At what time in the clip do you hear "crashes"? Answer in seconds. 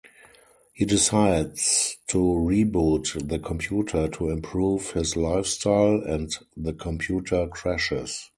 7.45-8.27